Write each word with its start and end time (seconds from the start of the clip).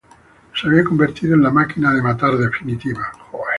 Se 0.59 0.65
había 0.65 0.83
convertido 0.83 1.35
en 1.35 1.43
la 1.43 1.51
máquina 1.51 1.93
de 1.93 2.01
matar 2.01 2.35
definitiva. 2.35 3.11